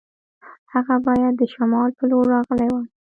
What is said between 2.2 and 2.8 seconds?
راغلی